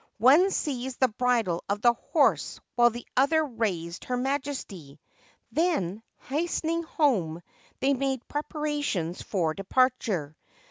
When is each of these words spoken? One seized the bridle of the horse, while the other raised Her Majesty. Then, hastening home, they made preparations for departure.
One 0.17 0.49
seized 0.49 0.99
the 0.99 1.09
bridle 1.09 1.63
of 1.69 1.81
the 1.83 1.93
horse, 1.93 2.59
while 2.73 2.89
the 2.89 3.05
other 3.15 3.45
raised 3.45 4.05
Her 4.05 4.17
Majesty. 4.17 4.99
Then, 5.51 6.01
hastening 6.21 6.81
home, 6.81 7.39
they 7.81 7.93
made 7.93 8.27
preparations 8.27 9.21
for 9.21 9.53
departure. 9.53 10.35